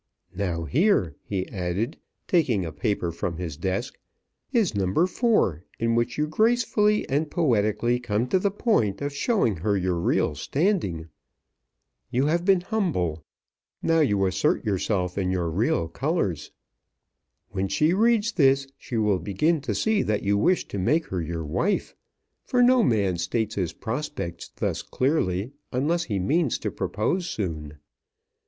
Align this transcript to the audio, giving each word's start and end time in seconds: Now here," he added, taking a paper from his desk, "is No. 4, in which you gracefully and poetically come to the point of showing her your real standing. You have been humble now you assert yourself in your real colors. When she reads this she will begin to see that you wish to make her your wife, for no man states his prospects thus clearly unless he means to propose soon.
Now 0.33 0.63
here," 0.63 1.15
he 1.23 1.47
added, 1.49 1.95
taking 2.27 2.65
a 2.65 2.71
paper 2.71 3.11
from 3.11 3.37
his 3.37 3.55
desk, 3.55 3.99
"is 4.51 4.73
No. 4.73 5.05
4, 5.05 5.63
in 5.77 5.93
which 5.93 6.17
you 6.17 6.25
gracefully 6.25 7.07
and 7.07 7.29
poetically 7.29 7.99
come 7.99 8.25
to 8.29 8.39
the 8.39 8.49
point 8.49 8.99
of 8.99 9.13
showing 9.13 9.57
her 9.57 9.77
your 9.77 9.99
real 9.99 10.33
standing. 10.33 11.09
You 12.09 12.25
have 12.25 12.45
been 12.45 12.61
humble 12.61 13.23
now 13.83 13.99
you 13.99 14.25
assert 14.25 14.65
yourself 14.65 15.19
in 15.19 15.29
your 15.29 15.51
real 15.51 15.87
colors. 15.87 16.49
When 17.51 17.67
she 17.67 17.93
reads 17.93 18.31
this 18.31 18.65
she 18.79 18.97
will 18.97 19.19
begin 19.19 19.61
to 19.61 19.75
see 19.75 20.01
that 20.01 20.23
you 20.23 20.35
wish 20.35 20.67
to 20.69 20.79
make 20.79 21.05
her 21.09 21.21
your 21.21 21.45
wife, 21.45 21.95
for 22.43 22.63
no 22.63 22.81
man 22.81 23.19
states 23.19 23.53
his 23.53 23.73
prospects 23.73 24.49
thus 24.55 24.81
clearly 24.81 25.51
unless 25.71 26.05
he 26.05 26.17
means 26.17 26.57
to 26.57 26.71
propose 26.71 27.29
soon. 27.29 27.77